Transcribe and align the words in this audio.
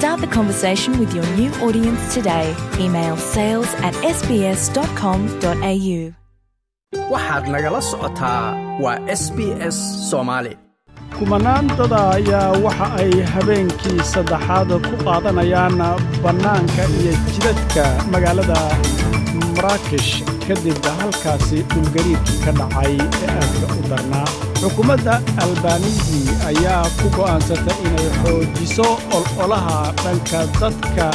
Start 0.00 0.20
the 0.22 0.26
conversation 0.28 0.98
with 0.98 1.14
your 1.14 1.26
new 1.36 1.50
audience 1.66 2.14
today. 2.14 2.46
Email 2.78 3.16
sales 3.18 3.68
at 3.88 3.94
sbs.com.au. 4.16 6.00
waxaad 7.14 7.44
nagala 7.54 7.80
socotaa 7.90 8.44
waa 8.84 8.96
s 9.20 9.22
b 9.36 9.38
s 9.74 9.76
soomaali 10.10 10.52
kumanaan 11.18 11.66
dada 11.80 12.00
ayaa 12.16 12.48
waxa 12.66 12.86
ay 13.02 13.12
habeenkii 13.34 14.00
saddexaad 14.12 14.70
ku 14.88 14.94
qaadanayaan 15.06 15.78
bannaanka 16.24 16.82
iyo 17.00 17.12
jidadka 17.34 17.84
magaalada 18.14 18.58
maraakish 19.60 20.10
kadib 20.48 20.86
halkaasi 21.00 21.58
dhulgariirkii 21.72 22.38
ka 22.44 22.52
dhacay 22.58 22.94
ee 22.96 23.28
aadka 23.40 23.66
u 23.80 23.82
darnaa. 23.90 24.28
Xukuumadda 24.60 25.14
albanisi 25.44 26.20
ayaa 26.50 26.84
ku 27.00 27.06
go'aansatay 27.16 27.76
inay 27.88 28.08
xoojiso 28.22 28.86
ololaha 29.18 29.92
dhanka 30.02 30.40
dadka 30.60 31.06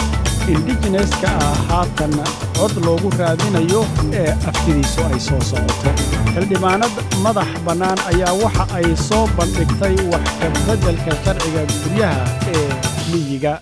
indijineska 0.54 1.30
ah. 1.48 1.58
Haatan 1.70 2.14
cod 2.58 2.74
loogu 2.86 3.10
raadinayo 3.20 3.82
ee 4.22 4.32
aftidiisu 4.50 5.02
ay 5.10 5.20
soo 5.28 5.42
socoto 5.52 5.90
xildhibaanad 6.34 6.94
madax 7.26 7.50
bannaan 7.66 8.00
ayaa 8.14 8.34
waxa 8.44 8.66
ay 8.80 8.88
soo 9.10 9.26
bandhigtay 9.38 9.96
wax 10.14 10.26
ka 10.42 10.48
beddelka 10.68 11.12
sharciga 11.26 11.64
guryaha 11.82 12.26
ee 12.54 12.68
miyiga 13.12 13.54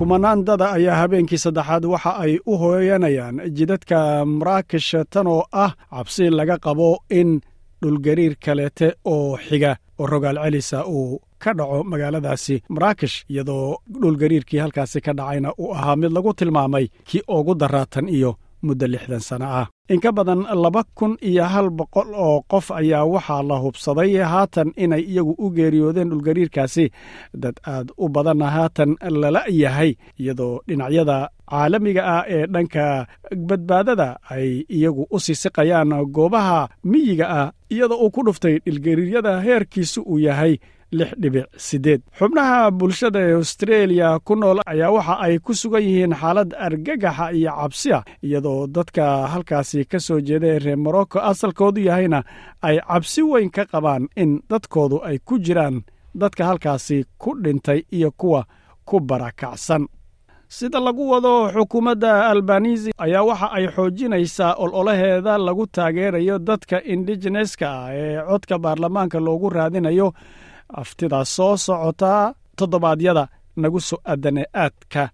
kumanaan 0.00 0.44
dada 0.48 0.66
ayaa 0.76 0.96
habeenkii 1.02 1.38
saddexaad 1.44 1.84
waxa 1.92 2.12
ay 2.24 2.32
u 2.50 2.54
hooyanayaan 2.62 3.36
jidadka 3.56 3.98
maraakish 4.38 4.90
tan 5.12 5.26
oo 5.34 5.42
ah 5.64 5.72
cabsi 5.92 6.24
laga 6.38 6.56
qabo 6.64 6.88
in 7.20 7.30
dhulgariir 7.82 8.34
kaleete 8.44 8.88
oo 9.14 9.36
xiga 9.46 9.72
oo 10.00 10.06
rogaal 10.12 10.38
celisa 10.44 10.78
uu 10.96 11.20
ka 11.42 11.50
dhaco 11.58 11.78
magaaladaasi 11.92 12.54
maraakish 12.74 13.16
iyadoo 13.32 13.66
dhulgariirkii 14.02 14.60
halkaasi 14.64 14.98
ka 15.06 15.12
dhacayna 15.18 15.50
uu 15.62 15.72
ahaa 15.76 15.96
mid 16.00 16.12
lagu 16.16 16.32
tilmaamay 16.38 16.86
kii 17.08 17.22
ugu 17.36 17.52
daraatan 17.62 18.08
iyo 18.16 18.30
muddo 18.66 18.86
lixdan 18.92 19.20
sano 19.28 19.46
ah 19.60 19.66
in 19.92 20.00
ka 20.04 20.10
badan 20.16 20.40
laba 20.62 20.82
kun 20.98 21.12
iyo 21.28 21.44
hal 21.52 21.68
boqol 21.78 22.08
oo 22.24 22.36
qof 22.52 22.66
ayaa 22.80 23.04
waxaa 23.14 23.42
la 23.48 23.56
hubsaday 23.64 24.12
haatan 24.32 24.68
inay 24.84 25.02
iyagu 25.12 25.32
u 25.44 25.46
geeriyoodeen 25.56 26.10
dhulgariirkaasi 26.12 26.84
dad 27.42 27.56
aad 27.72 27.88
u 28.02 28.08
badanna 28.14 28.48
haatan 28.56 28.90
lala 29.22 29.42
yahay 29.62 29.90
iyadoo 30.22 30.54
dhinacyada 30.68 31.16
caalamiga 31.50 32.02
ah 32.16 32.22
ee 32.36 32.44
dhanka 32.54 32.84
badbaadada 33.48 34.08
ay 34.34 34.48
iyagu 34.76 35.02
u 35.10 35.16
siisiqayaan 35.24 35.90
goobaha 36.16 36.60
miyiga 36.90 37.26
ah 37.40 37.48
iyadoo 37.74 37.98
uu 38.04 38.10
ku 38.14 38.20
dhuftay 38.26 38.54
dhilgariiryada 38.66 39.32
heerkiisu 39.46 40.00
uu 40.12 40.18
yahay 40.26 40.54
lix 40.92 41.10
dhibic 41.22 41.46
siddeed 41.56 42.00
xubnaha 42.18 42.70
bulshada 42.70 43.20
ee 43.20 43.34
austreeliya 43.34 44.18
ku 44.24 44.34
nool 44.36 44.58
ayaa 44.66 44.90
waxa 44.96 45.14
ay 45.26 45.38
ku 45.38 45.54
sugan 45.54 45.82
yihiin 45.82 46.14
xaalad 46.20 46.50
argagaxa 46.66 47.26
iyo 47.32 47.50
cabsi 47.60 47.92
ah 47.92 48.02
iyadoo 48.26 48.66
dadka 48.66 49.04
halkaasi 49.32 49.84
ka 49.90 49.98
soo 50.00 50.20
jeeda 50.20 50.46
ee 50.46 50.58
reer 50.58 50.78
morocco 50.78 51.18
asalkoodu 51.30 51.80
yahayna 51.88 52.20
ay 52.62 52.76
cabsi 52.88 53.22
weyn 53.22 53.50
ka 53.50 53.64
qabaan 53.72 54.08
in 54.16 54.40
dadkoodu 54.50 54.98
ay 55.08 55.18
ku 55.24 55.38
jiraan 55.38 55.82
dadka 56.14 56.42
halkaasi 56.50 57.04
ku 57.18 57.30
dhintay 57.42 57.80
iyo 57.92 58.10
kuwa 58.10 58.44
ku 58.84 59.00
barakacsan. 59.00 59.86
Sida 60.48 60.80
lagu 60.80 61.06
wado 61.10 61.46
xukuumadda 61.54 62.26
albanisi 62.30 62.90
ayaa 62.98 63.22
waxa 63.22 63.48
ay 63.56 63.66
xoojinaysaa 63.74 64.54
ololaheeda 64.58 65.38
lagu 65.38 65.66
taageerayo 65.66 66.38
dadka 66.38 66.82
indijineska 66.82 67.66
ah 67.70 67.94
ee 67.94 68.18
codka 68.28 68.58
baarlamaanka 68.58 69.18
loogu 69.20 69.48
raadinayo 69.50 70.08
aftidaa 70.80 71.24
soo 71.24 71.56
socotaa 71.56 72.34
toddobaadyada 72.58 73.24
nagu 73.56 73.80
soo 73.80 73.98
addane 74.12 74.44
aadka 74.54 75.08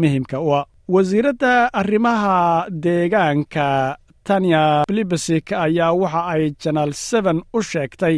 muhimka 0.00 0.40
u 0.40 0.50
ah. 0.58 0.64
Wasiiradda 0.94 1.68
arrimaha 1.72 2.66
deegaanka 2.82 3.96
tanya 4.24 4.84
blibesik 4.88 5.52
ayaa 5.52 5.92
waxa 5.92 6.22
ay 6.32 6.44
janaal 6.62 6.92
seben 6.92 7.38
u 7.56 7.62
sheegtay 7.62 8.16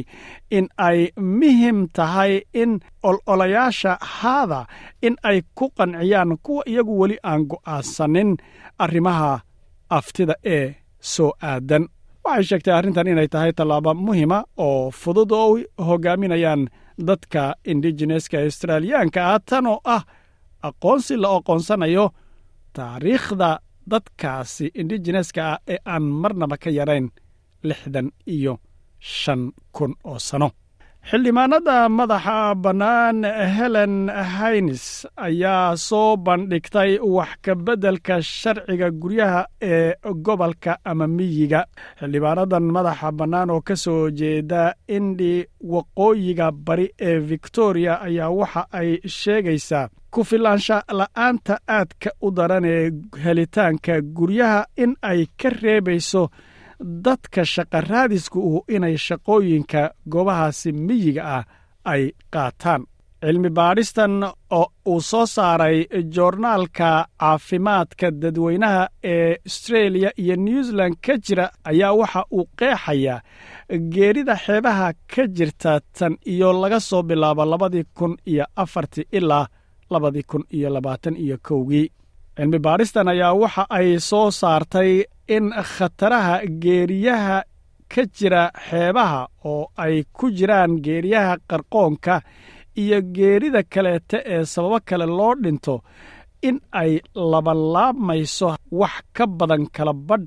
in 0.50 0.66
ay 0.78 0.98
muhiim 1.38 1.78
tahay 1.96 2.32
in 2.62 2.72
ololayaasha 3.08 3.92
haada 4.18 4.60
in 5.06 5.16
ay 5.22 5.38
ku 5.54 5.66
qanciyaan 5.76 6.30
kuwa 6.44 6.62
iyagu 6.70 6.94
weli 7.00 7.16
aan 7.22 7.42
go'aansanin 7.50 8.30
arrimaha 8.84 9.40
aftida 9.98 10.34
ee 10.44 10.74
soo 11.00 11.32
aadan 11.42 11.84
waxay 12.30 12.46
sheegtay 12.50 12.74
arrintan 12.78 13.06
inay 13.12 13.28
tahay 13.34 13.52
tallaabo 13.58 13.92
muhima 14.06 14.38
oo 14.66 14.90
fudud 15.00 15.30
oo 15.40 15.58
hoggaaminayaan 15.88 16.62
dadka 17.08 17.42
indijineska 17.72 18.36
australiyaanka. 18.46 19.20
Ah 19.34 19.40
tan 19.48 19.66
oo 19.72 19.80
ah 19.94 20.02
aqoonsi 20.68 21.14
la 21.22 21.28
aqoonsanayo 21.38 22.06
taariikhda 22.76 23.50
dadkaasi 23.90 24.66
indijineska 24.80 25.40
ah 25.52 25.58
ee 25.72 25.78
aan 25.92 26.02
marnaba 26.22 26.56
ka 26.62 26.70
yarayn 26.78 27.06
lixdan 27.68 28.08
iyo 28.36 28.54
shan 29.18 29.42
kun 29.76 29.92
oo 30.10 30.18
sano 30.28 30.48
xildhibaanada 31.10 31.76
madaxa 31.98 32.54
bannaan 32.64 33.18
helen 33.56 33.94
haynes 34.34 34.84
ayaa 35.26 35.76
soo 35.88 36.16
bandhigtay 36.26 36.92
wax 37.16 37.30
ka 37.44 37.54
beddelka 37.66 38.16
sharciga 38.22 38.88
guryaha 39.02 39.42
ee 39.62 39.94
gobolka 40.26 40.72
ama 40.90 41.06
miyiga. 41.16 41.60
Xildhibaanadan 42.00 42.62
madaxa 42.76 43.08
bannaan 43.18 43.50
oo 43.50 43.60
ka 43.68 43.74
soo 43.84 44.10
jeeda 44.18 44.62
indi 44.96 45.32
waqooyiga 45.72 46.46
bari 46.66 46.86
ee 47.08 47.18
victoriya 47.30 47.94
ayaa 48.06 48.30
waxa 48.40 48.62
ay 48.78 48.90
sheegaysaa 49.18 49.88
ku 50.14 50.20
filaansha 50.24 50.76
la'aanta 50.98 51.54
aadka 51.78 52.10
u 52.22 52.30
daran 52.36 52.64
ee 52.64 52.90
helitaanka 53.24 53.94
guryaha 54.16 54.60
in 54.82 54.94
ay 55.10 55.26
ka 55.40 55.48
reebayso 55.62 56.22
dadka 56.80 57.44
shaqaraadisku 57.44 58.38
uu 58.50 58.64
inay 58.76 58.96
shaqooyinka 59.06 59.82
goobahaasi 60.12 60.72
miyiga 60.72 61.22
ah 61.36 61.44
ay 61.92 62.02
qaataan. 62.34 62.82
Cilmi 63.24 63.50
baadhistan 63.58 64.12
oo 64.58 64.66
uu 64.92 65.00
soo 65.00 65.26
saaray 65.26 65.76
joornaalka 66.14 66.88
caafimaadka 67.20 68.06
dadweynaha 68.22 68.88
ee 69.12 69.36
astreeliya 69.46 70.10
iyo 70.22 70.36
new 70.36 70.62
zealand 70.62 70.94
ka 71.06 71.14
jira 71.24 71.46
ayaa 71.70 71.92
waxa 72.00 72.22
uu 72.32 72.46
qeexayaa 72.58 73.20
geerida 73.92 74.34
xeebaha 74.44 74.88
ka 75.14 75.22
jirta 75.36 75.80
tan 75.98 76.14
iyo 76.32 76.52
laga 76.62 76.80
soo 76.80 77.02
bilaabo 77.02 77.44
labadii 77.44 77.84
kun 77.98 78.16
iyo 78.26 78.44
afartii 78.56 79.06
ilaa 79.12 79.46
labadii 79.90 80.22
kun 80.30 80.44
iyo 80.56 80.68
labaatan 80.74 81.16
iyo 81.16 81.36
kowgii 81.48 81.92
cilmi 82.36 82.58
baadhistan 82.66 83.08
ayaa 83.12 83.34
waxa 83.42 83.62
ay 83.78 83.88
soo 84.08 84.28
saartay 84.40 84.92
in 85.36 85.46
khataraha 85.72 86.34
geeriyaha 86.62 87.36
ka 87.92 88.02
jira 88.16 88.42
xeebaha 88.68 89.20
oo 89.50 89.62
ay 89.84 89.96
ku 90.16 90.26
jiraan 90.38 90.72
geeriyaha 90.84 91.32
qarqoonka 91.50 92.14
iyo 92.82 92.98
geerida 93.16 93.62
kaleete 93.72 94.18
ee 94.34 94.44
sababo 94.52 94.78
kale 94.88 95.06
loo 95.18 95.34
dhinto 95.42 95.74
in 96.48 96.56
ay 96.80 96.92
labalaabmayso 97.32 98.48
wax 98.80 98.94
ka 99.16 99.24
badan 99.38 99.64
kala 99.76 99.92
badh 100.08 100.26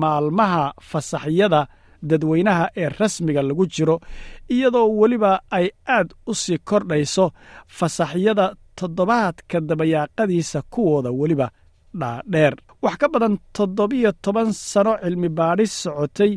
maalmaha 0.00 0.64
fasaxyada 0.90 1.60
dadweynaha 2.08 2.64
ee 2.80 2.88
rasmiga 2.98 3.42
lagu 3.48 3.64
jiro 3.74 3.96
iyadoo 4.54 4.88
weliba 5.00 5.32
ay 5.58 5.66
aad 5.96 6.08
u 6.30 6.34
sii 6.34 6.58
kordhayso 6.68 7.24
fasaxyada 7.78 8.46
toddobaadka 8.78 9.56
dabayaaqadiisa 9.68 10.58
kuwooda 10.72 11.10
weliba 11.20 11.46
dhaadheer. 12.00 12.54
Wax 12.82 12.96
ka 13.00 13.06
badan 13.12 13.34
toddobiyo 13.56 14.10
toban 14.24 14.48
sano 14.52 14.92
cilmi 15.02 15.28
baadhis 15.38 15.72
socotay 15.82 16.32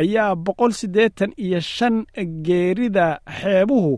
ayaa 0.00 0.34
boqol 0.44 0.72
siddeetan 0.80 1.30
iyo 1.44 1.60
shan 1.74 1.96
geerida 2.46 3.06
xeebuhu 3.38 3.92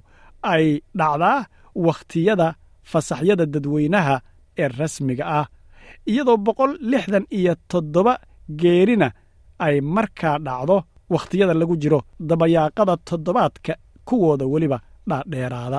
ay 0.53 0.67
dhacdaa 0.99 1.47
wakhtiyada 1.87 2.49
fasaxyada 2.91 3.45
dadweynaha 3.55 4.17
ee 4.63 4.69
rasmiga 4.79 5.25
ah. 5.39 5.47
Iyadoo 6.11 6.37
boqol 6.47 6.73
lixdan 6.91 7.25
iyo 7.39 7.55
toddoba 7.71 8.13
geerina 8.61 9.09
ay 9.67 9.77
markaa 9.95 10.37
dhacdo 10.47 10.77
wakhtiyada 11.15 11.55
lagu 11.61 11.75
jiro 11.83 12.01
dabayaaqada 12.29 12.95
toddobaadka 13.09 13.73
kuwooda 14.09 14.45
weliba 14.53 14.79
dhaadheeraada 15.09 15.79